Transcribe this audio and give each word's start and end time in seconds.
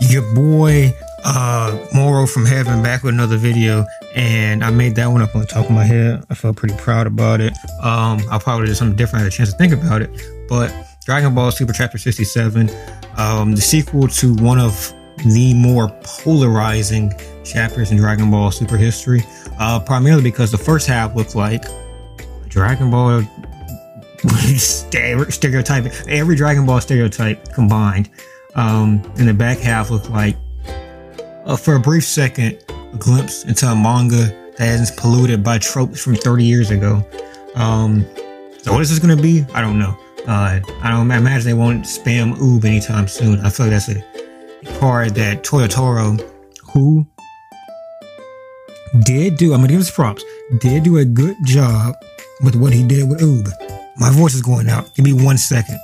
your 0.00 0.22
boy 0.34 0.92
uh 1.24 1.86
Moro 1.94 2.26
from 2.26 2.44
Heaven 2.44 2.82
back 2.82 3.02
with 3.02 3.14
another 3.14 3.36
video 3.36 3.84
and 4.14 4.62
I 4.62 4.70
made 4.70 4.94
that 4.96 5.06
one 5.06 5.22
up 5.22 5.34
on 5.34 5.40
the 5.40 5.46
top 5.46 5.66
of 5.66 5.70
my 5.70 5.84
head. 5.84 6.24
I 6.30 6.34
felt 6.34 6.56
pretty 6.56 6.76
proud 6.76 7.06
about 7.06 7.40
it. 7.40 7.52
Um 7.82 8.20
I'll 8.30 8.40
probably 8.40 8.66
do 8.66 8.74
something 8.74 8.96
different. 8.96 9.20
I 9.20 9.24
had 9.24 9.32
a 9.32 9.36
chance 9.36 9.52
to 9.52 9.58
think 9.58 9.72
about 9.72 10.02
it. 10.02 10.10
But 10.48 10.72
Dragon 11.04 11.34
Ball 11.34 11.50
Super 11.50 11.72
Chapter 11.72 11.98
67, 11.98 12.68
um, 13.16 13.54
the 13.54 13.60
sequel 13.60 14.08
to 14.08 14.34
one 14.34 14.58
of 14.58 14.92
the 15.24 15.54
more 15.54 15.88
polarizing 16.02 17.12
chapters 17.44 17.90
in 17.90 17.96
Dragon 17.96 18.30
Ball 18.30 18.50
Super 18.50 18.76
history. 18.76 19.22
Uh 19.58 19.80
primarily 19.80 20.22
because 20.22 20.50
the 20.50 20.58
first 20.58 20.86
half 20.86 21.16
looked 21.16 21.34
like 21.34 21.64
Dragon 22.48 22.90
Ball 22.90 23.22
stereotyping 24.56 25.92
every 26.08 26.36
Dragon 26.36 26.66
Ball 26.66 26.80
stereotype 26.80 27.52
combined. 27.52 28.10
Um, 28.56 29.02
and 29.18 29.28
the 29.28 29.34
back 29.34 29.58
half 29.58 29.90
looked 29.90 30.10
like, 30.10 30.36
uh, 31.44 31.56
for 31.56 31.76
a 31.76 31.80
brief 31.80 32.04
second, 32.04 32.58
a 32.70 32.96
glimpse 32.96 33.44
into 33.44 33.66
a 33.66 33.76
manga 33.76 34.34
that 34.56 34.68
isn't 34.80 34.98
polluted 34.98 35.44
by 35.44 35.58
tropes 35.58 36.02
from 36.02 36.16
30 36.16 36.42
years 36.44 36.70
ago. 36.70 37.06
Um, 37.54 38.06
so 38.62 38.72
what 38.72 38.80
is 38.80 38.90
this 38.90 38.98
going 38.98 39.14
to 39.14 39.22
be? 39.22 39.44
I 39.52 39.60
don't 39.60 39.78
know. 39.78 39.96
Uh, 40.26 40.60
I 40.82 40.90
don't 40.90 41.10
I 41.10 41.18
imagine 41.18 41.46
they 41.46 41.54
won't 41.54 41.84
spam 41.84 42.34
Oob 42.38 42.64
anytime 42.64 43.06
soon. 43.06 43.38
I 43.40 43.50
feel 43.50 43.66
like 43.66 43.78
that's 43.78 43.88
a 43.90 44.80
part 44.80 45.14
that 45.14 45.44
Toyotaro, 45.44 46.20
who 46.72 47.06
did 49.04 49.36
do, 49.36 49.52
I'm 49.52 49.60
going 49.60 49.68
to 49.68 49.74
give 49.74 49.80
his 49.80 49.90
props, 49.90 50.24
did 50.58 50.82
do 50.82 50.96
a 50.96 51.04
good 51.04 51.36
job 51.44 51.94
with 52.42 52.56
what 52.56 52.72
he 52.72 52.82
did 52.86 53.08
with 53.08 53.20
Oob. 53.20 53.48
My 53.98 54.10
voice 54.10 54.34
is 54.34 54.42
going 54.42 54.68
out. 54.68 54.92
Give 54.94 55.04
me 55.04 55.12
one 55.12 55.38
second 55.38 55.78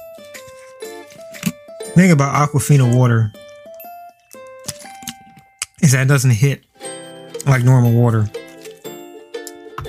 thing 1.95 2.11
about 2.11 2.49
Aquafina 2.49 2.97
water 2.97 3.33
is 5.83 5.93
that 5.93 6.03
it 6.03 6.09
doesn't 6.09 6.31
hit 6.31 6.65
like 7.47 7.63
normal 7.65 7.93
water. 7.93 8.31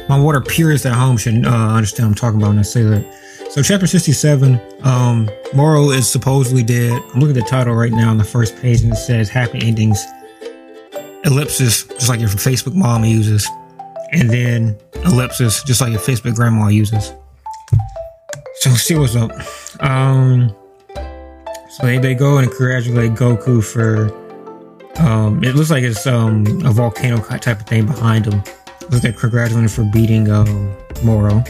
My 0.10 0.20
water 0.20 0.42
purists 0.42 0.86
at 0.86 0.94
home 0.94 1.18
should 1.18 1.46
uh, 1.46 1.50
understand 1.50 2.10
what 2.10 2.12
I'm 2.12 2.16
talking 2.16 2.42
about 2.42 2.50
when 2.50 2.60
I 2.60 2.64
say 2.64 2.84
that. 2.84 3.50
So, 3.52 3.62
chapter 3.62 3.88
67, 3.88 4.60
um, 4.84 5.30
Moro 5.54 5.92
is 5.92 6.12
supposedly 6.12 6.64
dead. 6.64 6.92
I'm 7.14 7.20
looking 7.22 7.38
at 7.38 7.44
the 7.44 7.50
title 7.50 7.76
right 7.76 7.92
now 7.92 8.10
on 8.10 8.18
the 8.18 8.24
first 8.24 8.58
page 8.58 8.82
and 8.82 8.92
it 8.92 8.98
says 8.98 9.30
Happy 9.30 9.60
Endings, 9.62 10.04
ellipsis, 11.24 11.86
just 11.86 12.10
like 12.10 12.20
your 12.20 12.30
Facebook 12.30 12.74
mom 12.74 13.06
uses, 13.06 13.48
and 14.12 14.30
then 14.30 14.78
ellipsis, 15.06 15.64
just 15.64 15.80
like 15.80 15.92
your 15.92 16.02
Facebook 16.02 16.36
grandma 16.36 16.68
uses. 16.68 17.14
So, 18.56 18.72
see 18.72 18.96
what's 18.96 19.16
up. 19.16 19.32
Um, 19.80 20.54
so 21.74 21.88
they, 21.88 21.98
they 21.98 22.14
go 22.14 22.38
and 22.38 22.52
congratulate 22.52 23.14
Goku 23.14 23.64
for 23.64 24.14
um 25.02 25.44
it 25.44 25.56
looks 25.56 25.72
like 25.72 25.84
it's 25.84 26.06
um 26.06 26.46
a 26.64 26.72
volcano 26.72 27.18
type 27.18 27.60
of 27.62 27.66
thing 27.66 27.88
behind 27.88 28.28
him. 28.28 28.44
Looks 28.92 29.04
like 29.04 29.18
congratulating 29.18 29.70
for 29.70 29.84
beating 29.86 30.30
um 30.30 30.72
Moro. 31.04 31.44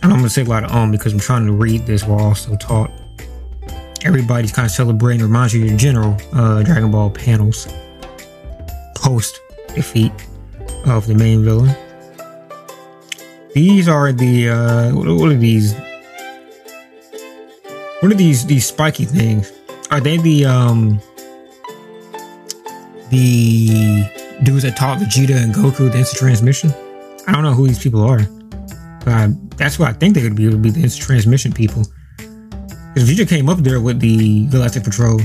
And 0.00 0.12
I'm 0.12 0.18
gonna 0.18 0.30
say 0.30 0.42
a 0.42 0.44
lot 0.44 0.62
of 0.62 0.70
um 0.70 0.92
because 0.92 1.12
I'm 1.12 1.18
trying 1.18 1.44
to 1.46 1.52
read 1.52 1.86
this 1.86 2.04
while 2.04 2.20
also 2.20 2.54
talk. 2.54 2.88
Everybody's 4.04 4.52
kind 4.52 4.66
of 4.66 4.70
celebrating, 4.70 5.22
reminds 5.22 5.52
you 5.52 5.64
of 5.64 5.70
your 5.70 5.76
general 5.76 6.16
uh 6.32 6.62
Dragon 6.62 6.92
Ball 6.92 7.10
panels 7.10 7.66
post 8.94 9.40
defeat 9.74 10.12
of 10.84 11.08
the 11.08 11.16
main 11.16 11.42
villain. 11.42 11.74
These 13.54 13.88
are 13.88 14.12
the 14.12 14.50
uh 14.50 14.94
what 14.94 15.32
are 15.32 15.34
these 15.34 15.74
what 18.06 18.14
are 18.14 18.18
these 18.18 18.46
these 18.46 18.64
spiky 18.64 19.04
things? 19.04 19.52
Are 19.90 19.98
they 19.98 20.16
the 20.16 20.44
um 20.44 21.00
the 23.10 24.08
dudes 24.44 24.62
that 24.62 24.76
taught 24.76 24.98
Vegeta 25.00 25.34
and 25.34 25.52
Goku 25.52 25.90
the 25.90 25.98
instant 25.98 26.20
transmission? 26.20 26.72
I 27.26 27.32
don't 27.32 27.42
know 27.42 27.52
who 27.52 27.66
these 27.66 27.82
people 27.82 28.02
are. 28.02 28.20
But 29.04 29.58
that's 29.58 29.80
what 29.80 29.88
I 29.88 29.92
think 29.92 30.14
they 30.14 30.22
would 30.22 30.36
be. 30.36 30.46
Would 30.46 30.62
be 30.62 30.70
the 30.70 30.84
instant 30.84 31.04
transmission 31.04 31.52
people. 31.52 31.82
Because 32.94 33.10
Vegeta 33.10 33.28
came 33.28 33.48
up 33.48 33.58
there 33.58 33.80
with 33.80 33.98
the 33.98 34.46
Galactic 34.50 34.84
Patrol. 34.84 35.18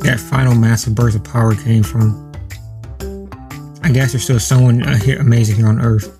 That 0.00 0.18
final 0.18 0.56
massive 0.56 0.96
burst 0.96 1.14
of 1.14 1.22
power 1.22 1.54
came 1.54 1.84
from. 1.84 2.32
I 3.84 3.92
guess 3.92 4.10
there's 4.10 4.24
still 4.24 4.40
someone 4.40 4.82
uh, 4.82 4.96
here, 4.96 5.20
amazing 5.20 5.54
here 5.54 5.68
on 5.68 5.80
Earth. 5.80 6.18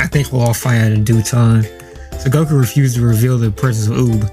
I 0.00 0.08
think 0.08 0.32
we'll 0.32 0.42
all 0.42 0.52
find 0.52 0.82
out 0.82 0.90
in 0.90 1.04
due 1.04 1.22
time. 1.22 1.64
So 2.20 2.28
Goku 2.28 2.58
refused 2.60 2.96
to 2.96 3.02
reveal 3.02 3.38
the 3.38 3.50
presence 3.50 3.88
of 3.88 3.96
Oob. 3.96 4.30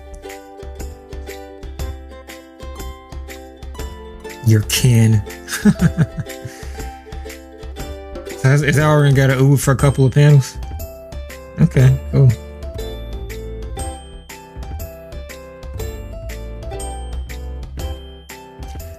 Your 4.46 4.64
kin. 4.64 5.22
so 8.42 8.52
is 8.52 8.76
that 8.76 8.84
already 8.84 9.16
got 9.16 9.30
an 9.30 9.40
Oob 9.40 9.62
for 9.62 9.72
a 9.72 9.76
couple 9.78 10.06
of 10.06 10.14
panels? 10.14 10.58
Okay, 11.62 11.98
cool. 12.12 12.30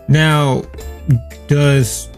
Now, 0.09 0.62
does 1.47 2.09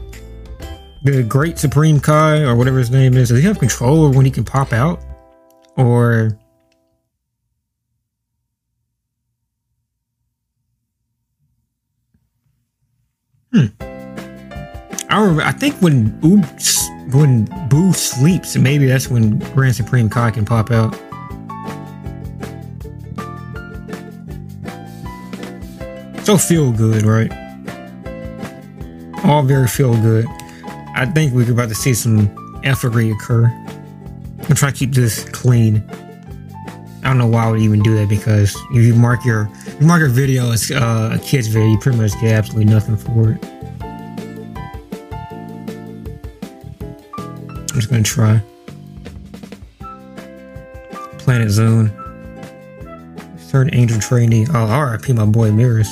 the 1.02 1.24
Great 1.24 1.58
Supreme 1.58 1.98
Kai 1.98 2.42
or 2.42 2.54
whatever 2.54 2.78
his 2.78 2.92
name 2.92 3.16
is, 3.16 3.30
does 3.30 3.38
he 3.38 3.44
have 3.46 3.58
control 3.58 4.04
over 4.04 4.16
when 4.16 4.24
he 4.24 4.30
can 4.30 4.44
pop 4.44 4.72
out? 4.72 5.00
Or 5.76 6.38
I 15.20 15.24
remember, 15.24 15.42
I 15.42 15.52
think 15.52 15.74
when 15.82 16.06
when 17.12 17.44
Boo 17.68 17.92
sleeps, 17.92 18.56
maybe 18.56 18.86
that's 18.86 19.10
when 19.10 19.38
Grand 19.52 19.76
Supreme 19.76 20.08
Kai 20.08 20.30
can 20.30 20.46
pop 20.46 20.70
out. 20.70 20.94
So 26.24 26.38
feel 26.38 26.72
good, 26.72 27.02
right? 27.02 27.30
All 29.22 29.42
very 29.42 29.68
feel 29.68 29.92
good. 30.00 30.24
I 30.96 31.04
think 31.04 31.34
we're 31.34 31.52
about 31.52 31.68
to 31.68 31.74
see 31.74 31.92
some 31.92 32.34
effery 32.64 33.10
occur. 33.10 33.44
I'm 34.48 34.54
trying 34.54 34.72
to 34.72 34.78
keep 34.78 34.94
this 34.94 35.24
clean. 35.24 35.84
I 37.04 37.08
don't 37.08 37.18
know 37.18 37.26
why 37.26 37.44
I 37.44 37.50
would 37.50 37.60
even 37.60 37.82
do 37.82 37.94
that 37.96 38.08
because 38.08 38.56
if 38.70 38.86
you 38.86 38.94
mark 38.94 39.22
your 39.26 39.50
you 39.78 39.86
mark 39.86 40.00
your 40.00 40.08
video 40.08 40.50
as 40.50 40.70
uh, 40.70 41.10
a 41.12 41.18
kid's 41.18 41.48
video, 41.48 41.72
you 41.72 41.78
pretty 41.78 41.98
much 41.98 42.12
get 42.22 42.32
absolutely 42.32 42.72
nothing 42.72 42.96
for 42.96 43.32
it. 43.32 43.59
Gonna 47.90 48.04
try. 48.04 48.40
Planet 51.18 51.50
Zone. 51.50 51.90
Third 53.48 53.74
Angel 53.74 53.98
Trainee. 53.98 54.46
Oh, 54.54 54.80
RIP 54.80 55.08
my 55.08 55.26
boy 55.26 55.50
Merus. 55.50 55.88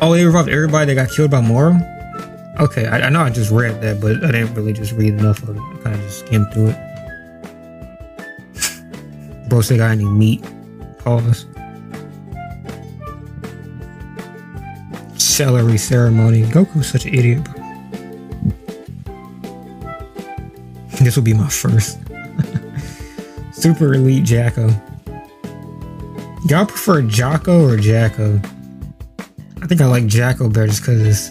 Oh, 0.00 0.14
they 0.14 0.24
revived 0.24 0.48
everybody 0.48 0.94
that 0.94 1.06
got 1.06 1.14
killed 1.14 1.30
by 1.30 1.42
Moro? 1.42 1.78
Okay, 2.60 2.86
I, 2.86 3.00
I, 3.00 3.10
know 3.10 3.20
I 3.20 3.28
just 3.28 3.50
read 3.50 3.82
that, 3.82 4.00
but 4.00 4.24
I 4.24 4.32
didn't 4.32 4.54
really 4.54 4.72
just 4.72 4.92
read 4.92 5.12
enough 5.12 5.42
of 5.42 5.50
it. 5.54 5.60
I 5.60 5.76
kind 5.82 5.94
of 5.94 6.00
just 6.00 6.20
skimmed 6.20 6.50
through 6.54 6.68
it. 6.68 6.78
Bro 9.50 9.60
said 9.60 9.80
I 9.80 9.94
need 9.96 10.06
meat. 10.06 10.42
Pause. 10.98 11.44
Celery 15.18 15.76
ceremony. 15.76 16.44
Goku's 16.44 16.88
such 16.88 17.04
an 17.04 17.12
idiot, 17.14 17.44
bro. 17.44 17.55
This 21.06 21.14
will 21.14 21.22
be 21.22 21.34
my 21.34 21.48
first. 21.48 22.00
Super 23.52 23.94
Elite 23.94 24.24
Jacko. 24.24 24.70
Y'all 26.48 26.66
prefer 26.66 27.00
Jocko 27.02 27.64
or 27.64 27.76
Jacko? 27.76 28.40
I 29.62 29.68
think 29.68 29.80
I 29.80 29.86
like 29.86 30.08
Jacko 30.08 30.48
better 30.48 30.66
just 30.66 30.80
because 30.80 31.30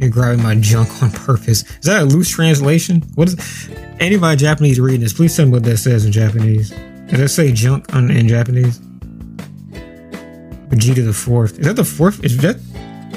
you're 0.00 0.08
grabbing 0.08 0.42
my 0.42 0.54
junk 0.54 1.02
on 1.02 1.10
purpose. 1.10 1.64
Is 1.64 1.82
that 1.82 2.00
a 2.00 2.04
loose 2.06 2.30
translation? 2.30 3.02
What 3.14 3.28
is 3.28 3.68
anybody 4.00 4.38
Japanese 4.38 4.80
reading 4.80 5.02
this? 5.02 5.12
Please 5.12 5.36
tell 5.36 5.44
me 5.44 5.52
what 5.52 5.64
that 5.64 5.76
says 5.76 6.06
in 6.06 6.12
Japanese. 6.12 6.70
Does 6.70 7.20
that 7.20 7.28
say 7.28 7.52
junk 7.52 7.94
on, 7.94 8.10
in 8.10 8.26
Japanese? 8.26 8.78
Vegeta 10.70 11.04
the 11.04 11.12
fourth. 11.12 11.58
Is 11.58 11.66
that 11.66 11.76
the 11.76 11.84
fourth? 11.84 12.24
Is 12.24 12.38
that 12.38 12.56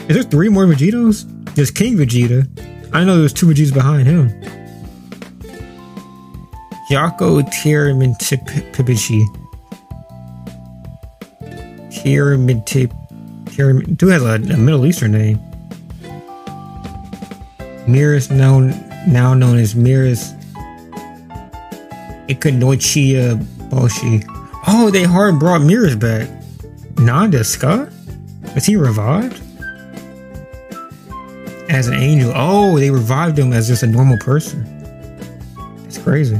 is 0.10 0.16
there 0.16 0.24
three 0.24 0.50
more 0.50 0.66
Vegetos? 0.66 1.24
There's 1.56 1.72
King 1.72 1.95
Vegeta. 1.95 2.45
I 2.92 3.04
know 3.04 3.19
there's 3.19 3.33
two 3.33 3.45
Vegetas 3.45 3.74
behind 3.74 4.07
him. 4.07 4.30
Yako 6.89 7.44
Tiramipibishi. 7.44 9.25
Tiramintip. 11.91 12.91
Tiram. 13.45 13.97
Dude 13.97 14.12
has 14.12 14.24
a, 14.24 14.53
a 14.53 14.57
Middle 14.57 14.86
Eastern 14.86 15.12
name. 15.12 15.39
Miras 17.86 18.31
known 18.31 18.69
now 19.07 19.33
known 19.33 19.57
as 19.57 19.75
Miras 19.75 20.36
Ikonoichia 22.27 23.38
Boshi. 23.69 24.24
Oh, 24.68 24.89
they 24.92 25.03
hard 25.03 25.39
brought 25.39 25.62
Merus 25.62 26.00
back. 26.00 26.27
Nanda 26.97 27.44
Scott? 27.44 27.89
Was 28.56 28.65
he 28.65 28.75
revived? 28.75 29.42
As 31.69 31.88
an 31.88 31.94
angel. 31.94 32.31
Oh, 32.35 32.80
they 32.80 32.89
revived 32.89 33.38
him 33.38 33.53
as 33.53 33.68
just 33.68 33.83
a 33.83 33.88
normal 33.88 34.18
person. 34.18 34.65
It's 35.85 35.97
crazy. 35.97 36.39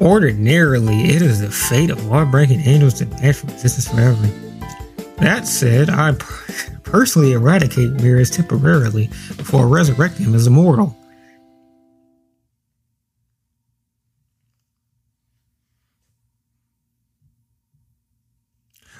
Ordinarily, 0.00 1.04
it 1.06 1.22
is 1.22 1.40
the 1.40 1.50
fate 1.50 1.90
of 1.90 2.04
law-breaking 2.06 2.60
angels 2.60 2.94
to 2.94 3.06
vanish 3.06 3.36
from 3.36 3.50
existence 3.50 3.88
forever. 3.88 4.26
That 5.16 5.46
said, 5.46 5.88
I 5.88 6.12
personally 6.82 7.32
eradicate 7.32 7.94
Merus 7.94 8.34
temporarily 8.34 9.06
before 9.36 9.66
resurrecting 9.66 10.26
him 10.26 10.34
as 10.34 10.46
immortal. 10.46 10.96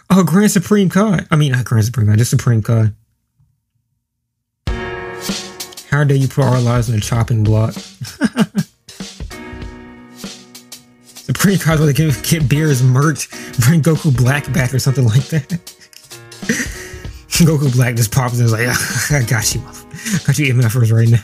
Oh, 0.09 0.23
Grand 0.25 0.51
Supreme 0.51 0.89
God. 0.89 1.27
I 1.31 1.37
mean, 1.37 1.53
not 1.53 1.65
Grand 1.65 1.85
Supreme 1.85 2.07
Kai, 2.07 2.17
just 2.17 2.31
Supreme 2.31 2.61
God. 2.61 2.95
How 5.91 6.05
dare 6.05 6.17
you 6.17 6.29
put 6.29 6.45
our 6.45 6.61
lives 6.61 6.89
in 6.89 6.95
a 6.95 7.01
chopping 7.01 7.45
block? 7.45 7.75
Supreme 11.47 11.61
Kai's 11.61 11.79
where 11.79 11.87
they 11.87 11.93
get, 11.93 12.25
get 12.25 12.49
beers 12.49 12.83
merch, 12.83 13.31
bring 13.61 13.81
Goku 13.81 14.17
Black 14.17 14.53
back 14.53 14.75
or 14.75 14.81
something 14.81 15.05
like 15.05 15.27
that. 15.27 15.49
Goku 17.39 17.73
Black 17.73 17.95
just 17.95 18.11
pops 18.11 18.41
and 18.41 18.47
is 18.47 18.51
like, 18.51 18.67
I 19.13 19.25
got 19.25 19.55
you. 19.55 19.61
I 19.61 20.19
got 20.27 20.39
you 20.41 20.53
MFers 20.55 20.91
right 20.91 21.09
now. 21.09 21.23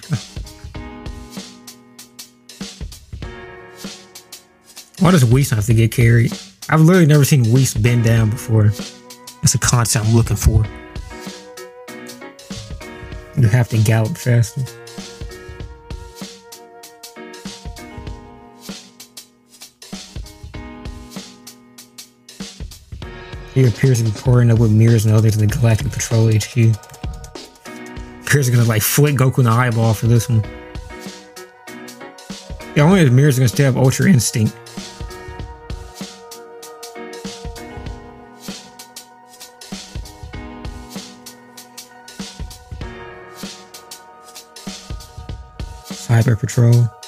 Why 5.00 5.10
does 5.10 5.24
Whis 5.24 5.50
have 5.50 5.66
to 5.66 5.74
get 5.74 5.90
carried? 5.90 6.32
I've 6.68 6.82
literally 6.82 7.06
never 7.06 7.24
seen 7.24 7.50
Whis 7.50 7.74
bend 7.74 8.04
down 8.04 8.30
before. 8.30 8.68
That's 9.40 9.56
a 9.56 9.58
concept 9.58 10.06
I'm 10.06 10.14
looking 10.14 10.36
for. 10.36 10.64
You 13.36 13.48
have 13.48 13.70
to 13.70 13.78
gallop 13.78 14.16
faster. 14.16 14.62
He 23.54 23.66
appears 23.66 23.98
to 23.98 24.04
be 24.04 24.10
pouring 24.10 24.50
up 24.50 24.58
with 24.58 24.72
Merus 24.72 25.04
and 25.04 25.14
others 25.14 25.36
in 25.36 25.46
the 25.46 25.54
Galactic 25.54 25.92
Patrol 25.92 26.28
HQ. 26.28 26.74
Appears 28.26 28.48
gonna 28.48 28.64
like 28.64 28.80
flick 28.80 29.16
Goku 29.16 29.38
in 29.38 29.44
the 29.44 29.50
eyeball 29.50 29.92
for 29.92 30.06
this 30.06 30.28
one. 30.28 30.42
Yeah, 32.74 32.84
only 32.84 33.04
the 33.04 33.10
mirrors 33.10 33.38
are 33.38 33.46
gonna 33.46 33.64
have 33.64 33.76
Ultra 33.76 34.08
Instinct. 34.08 34.56
Cyber 45.90 46.38
Patrol. 46.40 47.01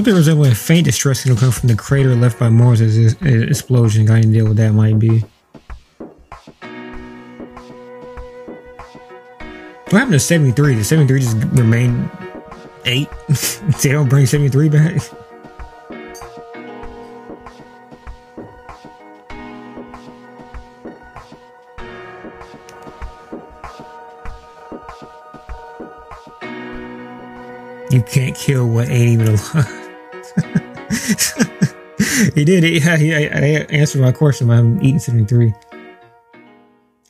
Something 0.00 0.14
resembling 0.14 0.52
a 0.52 0.54
faint 0.54 0.86
distress 0.86 1.20
signal 1.20 1.36
come 1.36 1.50
from 1.50 1.68
the 1.68 1.74
crater 1.74 2.14
left 2.14 2.38
by 2.38 2.48
Mars 2.48 2.80
explosion. 2.80 4.06
Got 4.06 4.14
any 4.14 4.32
deal 4.32 4.46
what 4.46 4.56
that 4.56 4.72
might 4.72 4.98
be? 4.98 5.22
What 9.88 9.92
happened 9.92 10.12
to 10.12 10.18
73? 10.18 10.76
Did 10.76 10.84
73 10.86 11.20
just 11.20 11.36
remain 11.52 12.10
8? 12.86 13.08
they 13.82 13.92
don't 13.92 14.08
bring 14.08 14.24
73 14.24 14.70
back? 14.70 15.02
You 27.90 28.00
can't 28.00 28.34
kill 28.34 28.66
what 28.66 28.88
ain't 28.88 29.20
even 29.20 29.28
alive. 29.28 29.76
he 32.34 32.44
did. 32.44 32.64
He, 32.64 32.80
he, 32.80 33.14
I 33.14 33.66
answered 33.70 34.00
my 34.00 34.12
question. 34.12 34.50
I'm 34.50 34.82
eating 34.82 34.98
73. 34.98 35.52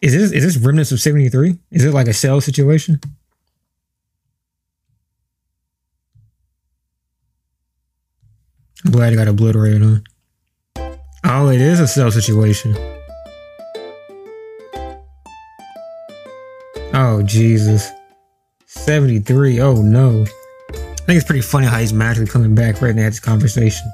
Is 0.03 0.15
this 0.15 0.33
is 0.33 0.43
this 0.43 0.57
remnants 0.57 0.93
of 0.93 1.01
73? 1.01 1.59
Is 1.71 1.85
it 1.85 1.93
like 1.93 2.09
a 2.09 2.15
cell 2.15 2.41
situation? 2.41 3.01
I'm 8.85 8.93
glad 8.93 9.13
it 9.13 9.17
got 9.17 9.29
obliterated, 9.29 9.83
huh? 9.83 10.97
Oh, 11.25 11.49
it 11.51 11.61
is 11.61 11.81
a 11.81 11.87
cell 11.87 12.11
situation. 12.11 12.75
Oh, 16.95 17.23
Jesus. 17.23 17.91
73. 18.67 19.61
Oh, 19.61 19.75
no. 19.75 20.25
I 21.11 21.13
think 21.13 21.23
it's 21.23 21.27
pretty 21.27 21.43
funny 21.43 21.67
how 21.67 21.81
he's 21.81 21.93
magically 21.93 22.31
coming 22.31 22.55
back 22.55 22.81
right 22.81 22.95
now 22.95 23.03
at 23.03 23.09
this 23.09 23.19
conversation. 23.19 23.93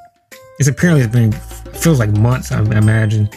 It's 0.59 0.69
apparently 0.69 1.03
it's 1.03 1.11
been 1.11 1.33
feels 1.73 1.99
like 1.99 2.11
months, 2.11 2.53
I 2.53 2.61
imagine. 2.61 3.31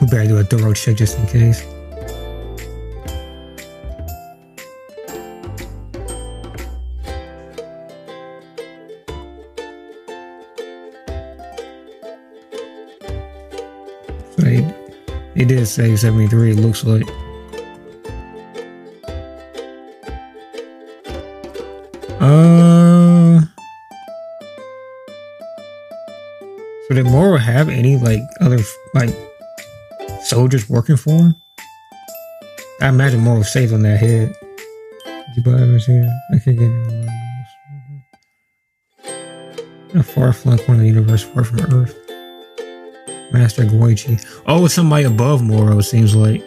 We 0.00 0.06
better 0.06 0.28
do 0.28 0.38
a 0.38 0.44
thorough 0.44 0.74
check 0.74 0.98
just 0.98 1.18
in 1.18 1.26
case. 1.26 1.71
He 15.42 15.48
did 15.48 15.66
say 15.66 15.96
73, 15.96 16.52
it 16.52 16.54
looks 16.54 16.84
like. 16.84 17.02
Uh. 22.20 23.40
So 26.86 26.94
did 26.94 27.06
Moro 27.06 27.38
have 27.38 27.68
any 27.68 27.96
like 27.96 28.20
other 28.40 28.60
like 28.94 29.10
soldiers 30.22 30.70
working 30.70 30.96
for 30.96 31.10
him? 31.10 31.34
I 32.80 32.86
imagine 32.86 33.18
Moro 33.18 33.42
saved 33.42 33.72
on 33.72 33.82
that 33.82 33.98
head. 33.98 34.32
Did 35.34 35.44
you 35.44 35.52
it 35.52 35.82
here? 35.82 36.20
I 36.32 36.38
can't 36.38 36.56
get 36.56 36.70
it. 39.02 39.96
A 39.96 40.02
far 40.04 40.32
flung 40.32 40.58
corner 40.58 40.74
of 40.74 40.80
the 40.82 40.86
universe, 40.86 41.24
far 41.24 41.42
from 41.42 41.62
Earth. 41.74 42.01
Master 43.32 43.64
Goichi. 43.64 44.24
Oh, 44.46 44.64
it's 44.64 44.74
somebody 44.74 45.04
above 45.04 45.42
Moro, 45.42 45.78
it 45.78 45.84
seems 45.84 46.14
like. 46.14 46.42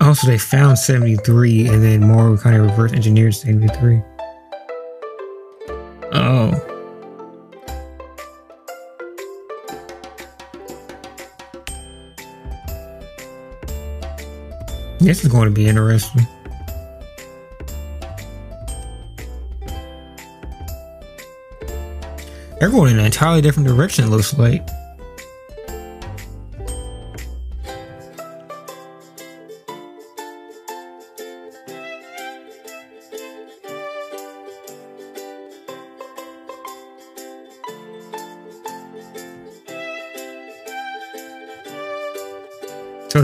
Also, 0.00 0.26
they 0.26 0.36
found 0.36 0.78
73 0.78 1.68
and 1.68 1.82
then 1.82 2.06
Moro 2.06 2.36
kind 2.36 2.56
of 2.56 2.62
reverse 2.62 2.92
engineered 2.92 3.34
73. 3.34 4.02
This 15.02 15.24
is 15.24 15.32
going 15.32 15.46
to 15.46 15.50
be 15.50 15.66
interesting. 15.66 16.26
They're 22.60 22.70
going 22.70 22.92
in 22.92 23.00
an 23.00 23.04
entirely 23.06 23.40
different 23.40 23.68
direction, 23.68 24.08
looks 24.10 24.38
like. 24.38 24.64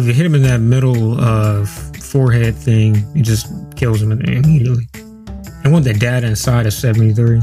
If 0.00 0.06
you 0.06 0.12
hit 0.12 0.26
him 0.26 0.34
in 0.34 0.42
that 0.42 0.60
middle 0.60 1.20
uh, 1.20 1.64
forehead 1.64 2.54
thing, 2.54 2.96
it 3.14 3.22
just 3.22 3.52
kills 3.76 4.02
him 4.02 4.12
immediately. 4.12 4.88
I 5.64 5.68
want 5.68 5.84
the 5.84 5.94
data 5.94 6.26
inside 6.26 6.66
of 6.66 6.72
73. 6.72 7.40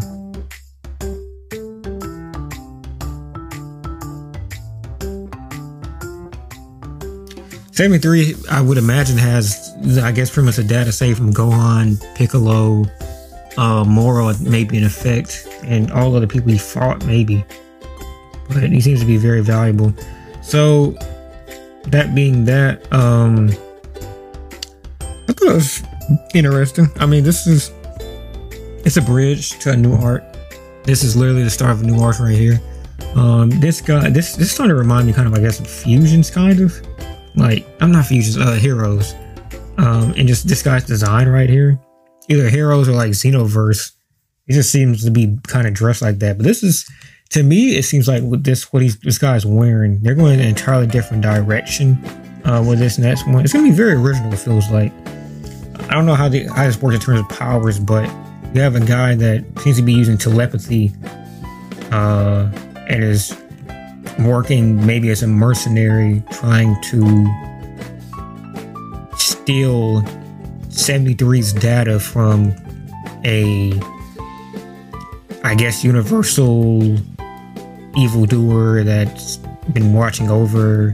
Seventy-three, 7.71 8.35
I 8.49 8.61
would 8.61 8.77
imagine, 8.77 9.17
has 9.17 9.75
I 10.01 10.13
guess 10.13 10.29
pretty 10.33 10.45
much 10.45 10.57
a 10.57 10.63
data 10.63 10.93
save 10.93 11.17
from 11.17 11.33
Gohan, 11.33 12.01
Piccolo, 12.15 12.85
uh, 13.57 13.83
Moro, 13.83 14.33
maybe 14.39 14.77
in 14.77 14.85
effect, 14.85 15.45
and 15.63 15.91
all 15.91 16.15
other 16.15 16.25
people 16.25 16.51
he 16.51 16.57
fought, 16.57 17.05
maybe. 17.05 17.43
But 18.47 18.63
he 18.63 18.79
seems 18.79 19.01
to 19.01 19.05
be 19.05 19.17
very 19.17 19.41
valuable. 19.41 19.93
So, 20.41 20.95
that 21.87 22.13
being 22.15 22.45
that, 22.45 22.91
um, 22.93 23.49
I 25.01 25.33
thought 25.33 25.49
it 25.49 25.53
was 25.53 25.83
interesting. 26.33 26.87
I 26.97 27.05
mean, 27.05 27.23
this 27.23 27.47
is 27.47 27.71
it's 28.85 28.97
a 28.97 29.01
bridge 29.01 29.57
to 29.59 29.71
a 29.71 29.75
new 29.75 29.93
art. 29.93 30.23
This 30.83 31.03
is 31.03 31.15
literally 31.15 31.43
the 31.43 31.49
start 31.49 31.71
of 31.71 31.81
a 31.81 31.85
new 31.85 31.99
art 31.99 32.19
right 32.19 32.35
here. 32.35 32.61
Um, 33.15 33.49
this 33.49 33.81
guy, 33.81 34.09
this 34.09 34.35
this 34.35 34.51
starting 34.51 34.75
to 34.75 34.79
remind 34.79 35.07
me 35.07 35.13
kind 35.13 35.27
of, 35.27 35.33
I 35.33 35.39
guess, 35.39 35.59
of 35.59 35.67
fusions, 35.67 36.29
kind 36.29 36.59
of. 36.59 36.73
Like 37.35 37.65
I'm 37.81 37.91
not 37.91 38.05
fusions, 38.05 38.37
uh, 38.37 38.53
heroes. 38.53 39.13
Um, 39.77 40.13
and 40.15 40.27
just 40.27 40.47
this 40.47 40.61
guy's 40.61 40.85
design 40.85 41.27
right 41.27 41.49
here, 41.49 41.79
either 42.29 42.49
heroes 42.49 42.87
or 42.87 42.93
like 42.93 43.11
Xenoverse. 43.11 43.91
It 44.47 44.53
just 44.53 44.71
seems 44.71 45.03
to 45.03 45.11
be 45.11 45.37
kind 45.47 45.67
of 45.67 45.73
dressed 45.73 46.01
like 46.01 46.19
that. 46.19 46.37
But 46.37 46.45
this 46.45 46.61
is, 46.61 46.89
to 47.29 47.43
me, 47.43 47.75
it 47.75 47.83
seems 47.83 48.07
like 48.07 48.23
with 48.23 48.43
this 48.43 48.71
what 48.71 48.81
he's 48.81 48.97
this 48.99 49.17
guy's 49.17 49.45
wearing, 49.45 49.99
they're 50.01 50.15
going 50.15 50.35
in 50.35 50.39
an 50.39 50.47
entirely 50.47 50.87
different 50.87 51.23
direction 51.23 51.97
uh, 52.45 52.63
with 52.65 52.79
this 52.79 52.97
next 52.97 53.27
one. 53.27 53.43
It's 53.43 53.53
gonna 53.53 53.67
be 53.67 53.75
very 53.75 53.93
original. 53.93 54.31
It 54.33 54.39
feels 54.39 54.69
like. 54.71 54.91
I 55.87 55.93
don't 55.93 56.05
know 56.05 56.15
how 56.15 56.29
the 56.29 56.45
how 56.45 56.65
this 56.65 56.81
works 56.81 56.95
in 56.95 57.01
terms 57.01 57.19
of 57.19 57.29
powers, 57.29 57.79
but 57.79 58.09
you 58.53 58.61
have 58.61 58.75
a 58.75 58.79
guy 58.79 59.15
that 59.15 59.45
seems 59.59 59.77
to 59.77 59.83
be 59.83 59.93
using 59.93 60.17
telepathy 60.17 60.93
uh, 61.91 62.49
and 62.87 63.03
is 63.03 63.35
working 64.19 64.83
maybe 64.85 65.09
as 65.09 65.23
a 65.23 65.27
mercenary 65.27 66.23
trying 66.31 66.81
to 66.83 67.01
steal 69.17 70.01
73's 70.69 71.53
data 71.53 71.99
from 71.99 72.53
a 73.25 73.73
I 75.43 75.53
guess 75.55 75.83
universal 75.83 76.97
evildoer 77.97 78.83
that's 78.83 79.37
been 79.73 79.93
watching 79.93 80.29
over 80.29 80.93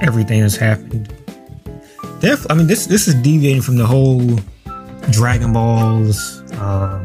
everything 0.00 0.40
that's 0.40 0.56
happened. 0.56 1.12
Def, 2.20 2.46
I 2.50 2.54
mean, 2.54 2.66
this 2.66 2.86
this 2.86 3.08
is 3.08 3.14
deviating 3.14 3.62
from 3.62 3.76
the 3.76 3.86
whole 3.86 4.38
Dragon 5.10 5.52
Balls, 5.52 6.40
uh, 6.52 7.04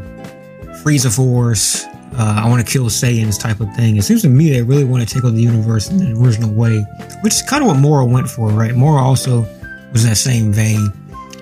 Frieza 0.82 1.14
Force, 1.14 1.86
uh, 2.18 2.42
I 2.44 2.48
want 2.48 2.66
to 2.66 2.72
kill 2.72 2.86
Saiyans 2.86 3.38
type 3.38 3.60
of 3.60 3.72
thing. 3.74 3.96
It 3.96 4.02
seems 4.02 4.22
to 4.22 4.28
me 4.28 4.50
they 4.50 4.62
really 4.62 4.84
want 4.84 5.06
to 5.06 5.14
take 5.14 5.24
over 5.24 5.34
the 5.34 5.42
universe 5.42 5.88
in 5.88 5.98
the 5.98 6.20
original 6.20 6.52
way, 6.52 6.80
which 7.20 7.34
is 7.34 7.42
kind 7.42 7.62
of 7.62 7.68
what 7.68 7.78
Moro 7.78 8.06
went 8.06 8.28
for, 8.28 8.48
right? 8.48 8.74
Moro 8.74 9.00
also 9.00 9.46
was 9.92 10.02
in 10.02 10.10
that 10.10 10.16
same 10.16 10.52
vein. 10.52 10.92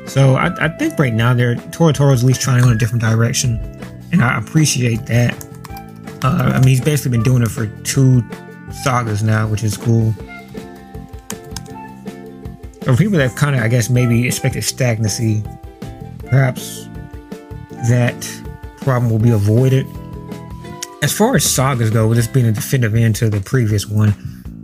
So 0.07 0.35
I, 0.35 0.67
I 0.67 0.69
think 0.69 0.99
right 0.99 1.15
now 1.15 1.33
they're 1.33 1.55
Toyotaro's 1.55 2.23
at 2.23 2.27
least 2.27 2.43
trying 2.43 2.59
to 2.59 2.63
go 2.63 2.71
in 2.71 2.77
a 2.77 2.79
different 2.79 3.03
direction, 3.03 3.59
and 4.13 4.23
I 4.23 4.39
appreciate 4.39 5.07
that. 5.07 5.46
Uh, 6.23 6.53
I 6.55 6.59
mean, 6.59 6.69
he's 6.69 6.81
basically 6.81 7.13
been 7.13 7.23
doing 7.23 7.43
it 7.43 7.49
for 7.49 7.67
two 7.83 8.25
sagas 8.85 9.23
now, 9.23 9.47
which 9.49 9.63
is 9.63 9.77
cool. 9.77 10.13
For 12.83 12.97
people 12.97 13.19
that 13.19 13.35
kind 13.37 13.57
of, 13.57 13.63
I 13.63 13.69
guess, 13.69 13.91
maybe 13.91 14.27
expected 14.27 14.63
stagnancy, 14.63 15.43
perhaps 16.27 16.89
that 17.89 18.17
problem 18.81 19.11
will 19.11 19.19
be 19.19 19.31
avoided 19.31 19.87
as 21.07 21.13
far 21.13 21.37
as 21.37 21.45
sagas 21.45 21.91
go, 21.91 22.09
with 22.09 22.17
this 22.17 22.27
being 22.27 22.47
a 22.47 22.53
definitive 22.53 22.95
end 22.97 23.15
to 23.17 23.31
the 23.31 23.41
previous 23.41 23.87
one, 23.87 24.11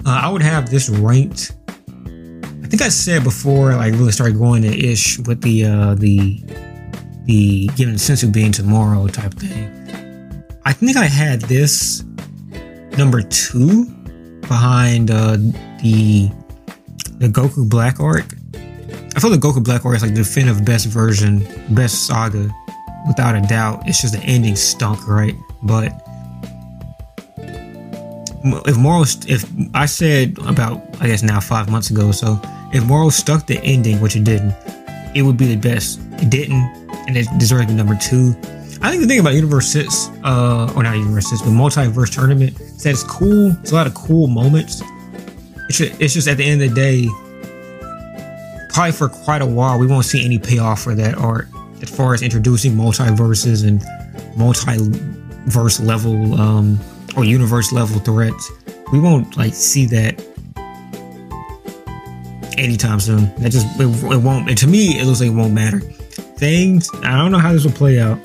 uh, 0.04 0.20
I 0.24 0.28
would 0.28 0.42
have 0.42 0.70
this 0.70 0.88
ranked. 0.88 1.52
I 1.88 2.66
think 2.66 2.82
I 2.82 2.88
said 2.88 3.22
before, 3.22 3.74
like 3.76 3.92
really 3.92 4.10
started 4.12 4.38
going 4.38 4.62
to 4.62 4.68
ish 4.68 5.18
with 5.20 5.42
the 5.42 5.66
uh, 5.66 5.94
the 5.94 6.42
the 7.26 7.68
sense 7.96 8.24
of 8.24 8.32
being 8.32 8.50
tomorrow 8.50 9.06
type 9.06 9.34
thing. 9.34 9.81
I 10.72 10.74
think 10.74 10.96
I 10.96 11.04
had 11.04 11.42
this 11.42 12.02
number 12.96 13.20
two 13.20 13.84
behind 14.40 15.10
uh, 15.10 15.36
the 15.82 16.30
the 17.18 17.28
Goku 17.28 17.68
Black 17.68 18.00
arc. 18.00 18.24
I 19.14 19.20
feel 19.20 19.28
the 19.28 19.36
Goku 19.36 19.62
Black 19.62 19.84
arc 19.84 19.96
is 19.96 20.02
like 20.02 20.14
the 20.14 20.22
definitive 20.22 20.64
best 20.64 20.86
version, 20.86 21.46
best 21.74 22.06
saga, 22.06 22.50
without 23.06 23.36
a 23.36 23.42
doubt. 23.42 23.86
It's 23.86 24.00
just 24.00 24.14
the 24.14 24.20
ending 24.20 24.56
stunk, 24.56 25.06
right? 25.06 25.34
But 25.62 25.92
if 28.66 28.78
Moro, 28.78 29.02
if 29.28 29.44
I 29.74 29.84
said 29.84 30.38
about, 30.46 30.80
I 31.02 31.06
guess 31.06 31.22
now 31.22 31.38
five 31.38 31.68
months 31.68 31.90
ago 31.90 32.12
so, 32.12 32.40
if 32.72 32.82
Moro 32.86 33.10
stuck 33.10 33.46
the 33.46 33.60
ending, 33.62 34.00
which 34.00 34.16
it 34.16 34.24
didn't, 34.24 34.54
it 35.14 35.20
would 35.20 35.36
be 35.36 35.54
the 35.54 35.56
best. 35.56 36.00
It 36.12 36.30
didn't, 36.30 36.64
and 37.06 37.14
it 37.14 37.28
deserves 37.38 37.66
to 37.66 37.68
be 37.68 37.74
number 37.74 37.94
two. 37.96 38.34
I 38.82 38.90
think 38.90 39.02
the 39.02 39.06
thing 39.06 39.20
about 39.20 39.34
Universe 39.34 39.68
6, 39.68 40.08
uh, 40.24 40.72
or 40.74 40.82
not 40.82 40.96
Universe 40.96 41.30
6, 41.30 41.42
but 41.42 41.50
Multiverse 41.50 42.12
Tournament, 42.12 42.60
is 42.60 42.82
that 42.82 42.90
it's 42.90 43.04
cool. 43.04 43.52
It's 43.60 43.70
a 43.70 43.76
lot 43.76 43.86
of 43.86 43.94
cool 43.94 44.26
moments. 44.26 44.82
It's 45.68 45.78
just, 45.78 46.00
it's 46.00 46.14
just 46.14 46.26
at 46.26 46.36
the 46.36 46.44
end 46.44 46.60
of 46.62 46.70
the 46.70 46.74
day, 46.74 47.06
probably 48.70 48.90
for 48.90 49.08
quite 49.08 49.40
a 49.40 49.46
while, 49.46 49.78
we 49.78 49.86
won't 49.86 50.04
see 50.04 50.24
any 50.24 50.36
payoff 50.36 50.82
for 50.82 50.96
that 50.96 51.14
art 51.14 51.46
as 51.80 51.90
far 51.90 52.12
as 52.12 52.22
introducing 52.22 52.72
multiverses 52.72 53.64
and 53.66 53.82
multiverse 54.36 55.84
level 55.86 56.40
um, 56.40 56.80
or 57.16 57.24
universe 57.24 57.70
level 57.70 58.00
threats. 58.00 58.50
We 58.92 58.98
won't 58.98 59.36
like 59.36 59.54
see 59.54 59.86
that 59.86 60.20
anytime 62.58 62.98
soon. 62.98 63.32
That 63.36 63.52
just 63.52 63.66
it, 63.80 64.12
it 64.12 64.22
won't. 64.22 64.48
And 64.48 64.58
to 64.58 64.66
me, 64.66 64.98
it 64.98 65.06
looks 65.06 65.20
like 65.20 65.30
it 65.30 65.34
won't 65.34 65.54
matter. 65.54 65.78
Things 65.78 66.90
I 67.04 67.16
don't 67.16 67.30
know 67.30 67.38
how 67.38 67.52
this 67.52 67.64
will 67.64 67.70
play 67.70 68.00
out 68.00 68.18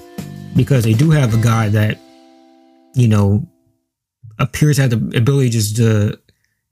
because 0.58 0.84
they 0.84 0.94
do 0.94 1.12
have 1.12 1.34
a 1.34 1.42
guy 1.42 1.70
that 1.70 2.00
you 2.94 3.08
know 3.08 3.48
appears 4.40 4.76
to 4.76 4.82
have 4.84 4.92
the 4.92 5.18
ability 5.18 5.50
just 5.50 5.78
to 5.78 6.20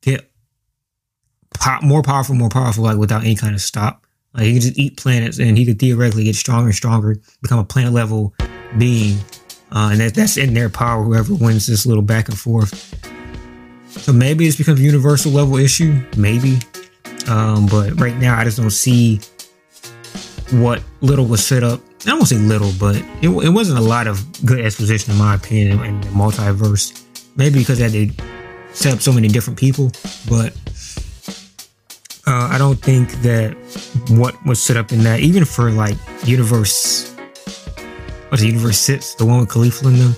get 0.02 0.30
pop, 1.54 1.82
more 1.82 2.04
powerful, 2.04 2.36
more 2.36 2.50
powerful, 2.50 2.84
like 2.84 2.98
without 2.98 3.24
any 3.24 3.36
kind 3.36 3.56
of 3.56 3.62
stop. 3.62 4.06
Like 4.34 4.44
he 4.44 4.54
could 4.54 4.64
just 4.64 4.78
eat 4.78 4.98
planets, 4.98 5.40
and 5.40 5.58
he 5.58 5.66
could 5.66 5.80
theoretically 5.80 6.26
get 6.26 6.36
stronger 6.36 6.66
and 6.66 6.76
stronger, 6.76 7.16
become 7.42 7.60
a 7.60 7.64
planet 7.64 7.94
level 7.94 8.34
being 8.78 9.20
uh, 9.72 9.90
and 9.92 10.00
that, 10.00 10.14
that's 10.14 10.38
in 10.38 10.54
their 10.54 10.70
power, 10.70 11.04
whoever 11.04 11.34
wins 11.34 11.68
this 11.68 11.86
little 11.86 12.02
back 12.02 12.30
and 12.30 12.38
forth. 12.38 12.96
So 13.90 14.14
maybe 14.14 14.48
it's 14.48 14.58
become 14.58 14.78
a 14.78 14.82
universal 14.82 15.32
level 15.32 15.58
issue, 15.58 16.02
maybe. 16.18 16.60
Um, 17.28 17.66
but 17.68 18.00
right 18.00 18.16
now, 18.16 18.38
I 18.38 18.44
just 18.44 18.58
don't 18.58 18.70
see 18.70 19.20
what 20.52 20.84
little 21.02 21.26
was 21.26 21.46
set 21.46 21.64
up. 21.64 21.82
I 22.08 22.14
won't 22.14 22.28
say 22.28 22.38
little, 22.38 22.72
but 22.80 22.96
it, 22.96 23.30
it 23.30 23.50
wasn't 23.50 23.80
a 23.80 23.82
lot 23.82 24.08
of 24.08 24.24
good 24.46 24.60
exposition, 24.60 25.12
in 25.14 25.18
my 25.18 25.36
opinion, 25.36 25.84
in 25.84 26.02
the 26.02 26.08
multiverse. 26.08 27.04
Maybe 27.36 27.60
because 27.60 27.80
they 27.80 27.90
had 27.90 28.18
to 28.18 28.24
set 28.74 28.94
up 28.94 29.02
so 29.02 29.12
many 29.12 29.28
different 29.28 29.60
people, 29.60 29.92
but 30.30 30.54
uh, 32.28 32.50
I 32.52 32.58
don't 32.58 32.78
think 32.78 33.12
that 33.24 33.54
what 34.10 34.36
was 34.46 34.62
set 34.62 34.78
up 34.78 34.92
in 34.92 35.04
that, 35.04 35.20
even 35.20 35.46
for 35.46 35.72
like 35.72 35.98
universe 36.26 37.16
what's 38.30 38.42
the 38.42 38.50
Universe 38.50 38.80
6, 38.80 39.16
the 39.16 39.26
one 39.26 39.40
with 39.40 39.50
Caulifla 39.50 39.88
in 39.88 40.00
them. 40.00 40.16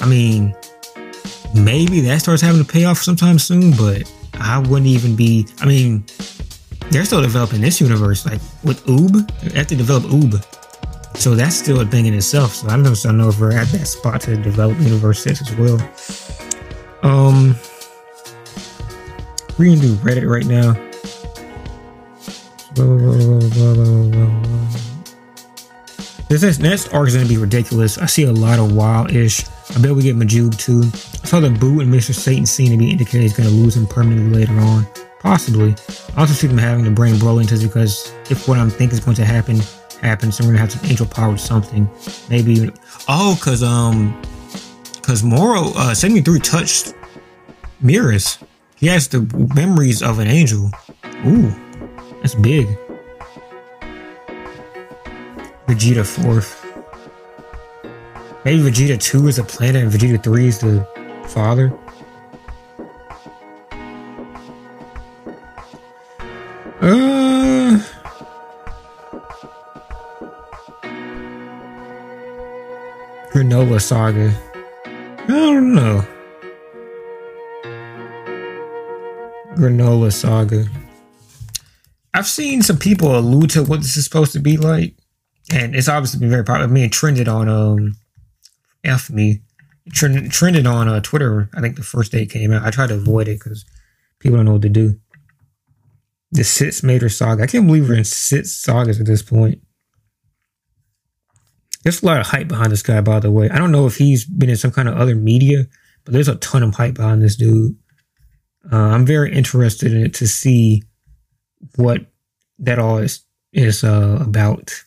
I 0.00 0.06
mean, 0.06 0.54
maybe 1.52 2.00
that 2.02 2.20
starts 2.20 2.42
having 2.42 2.64
to 2.64 2.70
pay 2.70 2.84
off 2.84 2.98
sometime 2.98 3.40
soon, 3.40 3.72
but 3.72 4.08
I 4.34 4.60
wouldn't 4.60 4.86
even 4.86 5.16
be. 5.16 5.46
I 5.60 5.66
mean, 5.66 6.04
they're 6.90 7.04
still 7.04 7.20
developing 7.20 7.60
this 7.60 7.80
universe, 7.80 8.24
like 8.24 8.40
with 8.62 8.84
Oob. 8.86 9.28
They 9.40 9.58
have 9.58 9.66
to 9.68 9.74
develop 9.76 10.04
Oob. 10.04 10.44
So 11.18 11.34
that's 11.34 11.56
still 11.56 11.80
a 11.80 11.84
thing 11.84 12.06
in 12.06 12.14
itself. 12.14 12.54
So 12.54 12.68
I 12.68 12.76
don't 12.76 12.84
know, 13.18 13.28
if 13.28 13.40
we're 13.40 13.52
at 13.52 13.66
that 13.68 13.86
spot 13.86 14.20
to 14.22 14.36
develop 14.36 14.78
Universe 14.78 15.20
6 15.24 15.42
as 15.42 15.56
well. 15.56 15.74
Um, 17.02 17.56
we're 19.58 19.74
gonna 19.74 19.80
do 19.80 19.94
Reddit 19.96 20.30
right 20.30 20.46
now. 20.46 20.74
This 26.28 26.58
next 26.60 26.94
arc 26.94 27.08
is 27.08 27.14
going 27.14 27.26
to 27.26 27.28
be 27.28 27.38
ridiculous. 27.38 27.98
I 27.98 28.06
see 28.06 28.24
a 28.24 28.32
lot 28.32 28.60
of 28.60 28.72
wild-ish. 28.72 29.44
I 29.74 29.80
bet 29.80 29.96
we 29.96 30.02
get 30.02 30.16
Majuub 30.16 30.56
too. 30.56 30.82
I 31.22 31.26
saw 31.26 31.40
the 31.40 31.50
Boo 31.50 31.80
and 31.80 31.92
Mr. 31.92 32.14
Satan 32.14 32.46
scene 32.46 32.70
to 32.70 32.76
be 32.76 32.92
indicated 32.92 33.22
he's 33.22 33.36
going 33.36 33.48
to 33.48 33.54
lose 33.54 33.76
him 33.76 33.86
permanently 33.86 34.40
later 34.40 34.60
on. 34.60 34.86
Possibly. 35.18 35.74
I 36.16 36.20
also 36.20 36.34
see 36.34 36.46
them 36.46 36.58
having 36.58 36.84
to 36.84 36.92
bring 36.92 37.14
Broly 37.14 37.40
into 37.40 37.58
because 37.66 38.12
if 38.30 38.46
what 38.46 38.58
I'm 38.58 38.70
thinking 38.70 38.96
is 38.96 39.04
going 39.04 39.16
to 39.16 39.24
happen 39.24 39.60
happens, 40.00 40.38
then 40.38 40.46
we're 40.46 40.54
to 40.54 40.60
have 40.60 40.72
some 40.72 40.84
angel 40.90 41.06
power 41.06 41.34
or 41.34 41.38
something. 41.38 41.88
Maybe 42.28 42.52
even. 42.52 42.74
Oh, 43.08 43.34
because, 43.34 43.62
um, 43.62 44.20
because 44.94 45.22
Moro, 45.22 45.72
uh, 45.76 45.94
73 45.94 46.40
touched 46.40 46.94
Merus. 47.82 48.42
He 48.76 48.86
has 48.86 49.08
the 49.08 49.20
memories 49.54 50.02
of 50.02 50.18
an 50.18 50.28
angel. 50.28 50.70
Ooh, 51.26 51.52
that's 52.20 52.34
big. 52.34 52.68
Vegeta 55.66 56.06
fourth. 56.06 56.64
Maybe 58.44 58.62
Vegeta 58.62 59.00
2 59.00 59.28
is 59.28 59.38
a 59.38 59.44
planet 59.44 59.82
and 59.82 59.92
Vegeta 59.92 60.22
3 60.22 60.46
is 60.46 60.58
the 60.60 60.86
father. 61.26 61.72
Uh 66.80 67.07
Granola 73.48 73.80
Saga. 73.80 74.30
I 74.84 75.26
don't 75.26 75.74
know. 75.74 76.06
Granola 79.54 80.12
Saga. 80.12 80.66
I've 82.12 82.26
seen 82.26 82.60
some 82.60 82.76
people 82.76 83.18
allude 83.18 83.48
to 83.50 83.64
what 83.64 83.80
this 83.80 83.96
is 83.96 84.04
supposed 84.04 84.32
to 84.32 84.38
be 84.38 84.58
like, 84.58 84.96
and 85.50 85.74
it's 85.74 85.88
obviously 85.88 86.20
been 86.20 86.28
very 86.28 86.44
popular. 86.44 86.68
I 86.68 86.70
mean, 86.70 86.84
it 86.84 86.92
trended 86.92 87.26
on 87.26 87.48
um, 87.48 87.96
F 88.84 89.08
me, 89.08 89.40
it 89.86 89.94
trended, 89.94 90.66
on 90.66 90.86
uh, 90.86 91.00
Twitter. 91.00 91.48
I 91.54 91.62
think 91.62 91.76
the 91.76 91.82
first 91.82 92.12
day 92.12 92.24
it 92.24 92.30
came 92.30 92.52
out. 92.52 92.66
I 92.66 92.70
tried 92.70 92.90
to 92.90 92.96
avoid 92.96 93.28
it 93.28 93.40
because 93.42 93.64
people 94.18 94.36
don't 94.36 94.44
know 94.44 94.52
what 94.52 94.62
to 94.62 94.68
do. 94.68 95.00
The 96.32 96.44
Sith 96.44 96.84
Mater 96.84 97.08
Saga. 97.08 97.44
I 97.44 97.46
can't 97.46 97.66
believe 97.66 97.88
we're 97.88 97.94
in 97.94 98.04
Sith 98.04 98.46
sagas 98.46 99.00
at 99.00 99.06
this 99.06 99.22
point. 99.22 99.62
There's 101.88 102.02
a 102.02 102.06
lot 102.06 102.20
of 102.20 102.26
hype 102.26 102.48
behind 102.48 102.70
this 102.70 102.82
guy, 102.82 103.00
by 103.00 103.18
the 103.18 103.30
way. 103.30 103.48
I 103.48 103.56
don't 103.56 103.72
know 103.72 103.86
if 103.86 103.96
he's 103.96 104.26
been 104.26 104.50
in 104.50 104.58
some 104.58 104.72
kind 104.72 104.90
of 104.90 104.98
other 104.98 105.14
media, 105.14 105.64
but 106.04 106.12
there's 106.12 106.28
a 106.28 106.34
ton 106.34 106.62
of 106.62 106.74
hype 106.74 106.96
behind 106.96 107.22
this 107.22 107.34
dude. 107.34 107.74
Uh, 108.70 108.76
I'm 108.76 109.06
very 109.06 109.32
interested 109.32 109.94
in 109.94 110.04
it 110.04 110.12
to 110.14 110.28
see 110.28 110.82
what 111.76 112.02
that 112.58 112.78
all 112.78 112.98
is 112.98 113.24
is 113.54 113.84
uh, 113.84 114.18
about. 114.20 114.84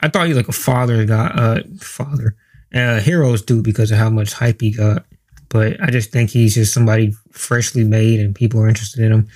I 0.00 0.08
thought 0.08 0.24
he 0.24 0.30
was 0.30 0.36
like 0.36 0.48
a 0.48 0.52
father 0.52 1.04
guy, 1.04 1.26
uh, 1.28 1.62
father, 1.78 2.34
uh, 2.74 2.98
heroes 2.98 3.42
do 3.42 3.62
because 3.62 3.92
of 3.92 3.98
how 3.98 4.10
much 4.10 4.32
hype 4.32 4.62
he 4.62 4.72
got. 4.72 5.04
But 5.50 5.80
I 5.80 5.90
just 5.90 6.10
think 6.10 6.30
he's 6.30 6.56
just 6.56 6.74
somebody 6.74 7.12
freshly 7.30 7.84
made, 7.84 8.18
and 8.18 8.34
people 8.34 8.60
are 8.60 8.66
interested 8.66 9.04
in 9.04 9.12
him. 9.12 9.28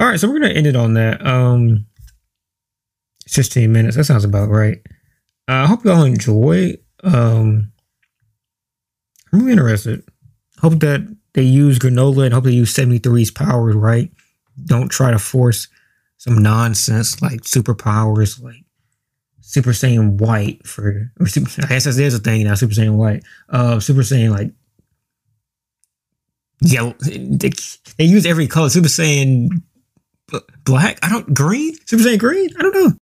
All 0.00 0.08
right, 0.08 0.18
so 0.18 0.28
we're 0.28 0.40
gonna 0.40 0.54
end 0.54 0.66
it 0.66 0.74
on 0.74 0.94
that. 0.94 1.24
Um, 1.24 1.86
16 3.28 3.70
minutes. 3.70 3.94
That 3.94 4.06
sounds 4.06 4.24
about 4.24 4.48
right. 4.48 4.80
Uh, 5.48 5.62
I 5.62 5.66
hope 5.66 5.84
y'all 5.84 6.02
enjoy. 6.02 6.74
Um, 7.02 7.72
I'm 9.32 9.38
really 9.40 9.52
interested. 9.52 10.04
Hope 10.60 10.80
that 10.80 11.16
they 11.32 11.42
use 11.42 11.78
granola 11.78 12.26
and 12.26 12.34
hope 12.34 12.44
they 12.44 12.50
use 12.50 12.74
73's 12.74 13.30
powers 13.30 13.74
right. 13.74 14.10
Don't 14.66 14.88
try 14.88 15.10
to 15.10 15.18
force 15.18 15.68
some 16.18 16.42
nonsense 16.42 17.22
like 17.22 17.42
superpowers, 17.42 18.42
like 18.42 18.64
Super 19.40 19.70
Saiyan 19.70 20.20
White 20.20 20.66
for. 20.66 21.10
Or 21.18 21.26
super, 21.26 21.50
I 21.62 21.68
guess 21.68 21.84
there's 21.96 22.14
a 22.14 22.18
thing 22.18 22.44
now. 22.44 22.54
Super 22.54 22.74
Saiyan 22.74 22.96
White. 22.96 23.22
Uh, 23.48 23.80
Super 23.80 24.00
Saiyan 24.00 24.30
like 24.30 24.52
yellow. 26.60 26.94
They, 27.00 27.52
they 27.96 28.04
use 28.04 28.26
every 28.26 28.48
color. 28.48 28.68
Super 28.68 28.88
Saiyan 28.88 29.62
black. 30.64 30.98
I 31.02 31.08
don't 31.08 31.32
green. 31.32 31.74
Super 31.86 32.02
Saiyan 32.02 32.18
green. 32.18 32.50
I 32.58 32.62
don't 32.62 32.74
know. 32.74 32.98